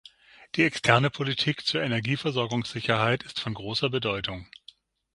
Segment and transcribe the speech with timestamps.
[0.55, 4.47] Die externe Politik zur Energieversorgungssicherheit ist von großer Bedeutung.